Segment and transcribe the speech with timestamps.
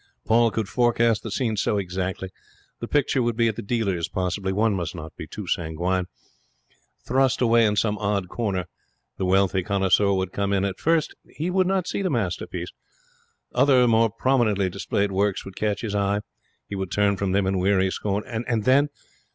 [0.25, 2.31] Paul could forecast the scene so exactly.
[2.79, 6.07] The picture would be at the dealer's, possibly one must not be too sanguine
[7.05, 8.65] thrust away in some odd corner.
[9.17, 10.65] The wealthy connoisseur would come in.
[10.65, 12.71] At first he would not see the masterpiece;
[13.53, 16.21] other more prominently displayed works would catch his eye.
[16.65, 18.89] He would turn from them in weary scorn, and then!...